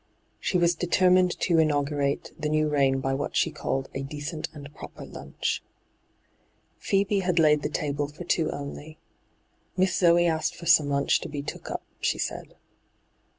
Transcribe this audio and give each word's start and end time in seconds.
She 0.39 0.57
was 0.57 0.73
deter 0.73 1.11
mined 1.11 1.39
to 1.41 1.59
inaugurate 1.59 2.31
the 2.35 2.49
new 2.49 2.69
reign 2.69 3.01
by 3.01 3.13
what 3.13 3.35
she 3.35 3.51
called' 3.51 3.87
a 3.93 4.01
decent 4.01 4.49
and 4.51 4.73
proper 4.73 5.05
lunch.' 5.05 5.61
Fhtebe 6.81 7.21
had 7.21 7.37
laid 7.37 7.61
the 7.61 7.69
table 7.69 8.07
for 8.07 8.23
two 8.23 8.49
only. 8.49 8.97
* 9.37 9.77
Miss 9.77 9.95
Zoe 9.95 10.25
asked 10.25 10.55
for 10.55 10.65
some 10.65 10.89
lunch 10.89 11.19
to 11.19 11.29
be 11.29 11.43
took 11.43 11.69
up,' 11.69 11.85
she 11.99 12.17
said. 12.17 12.55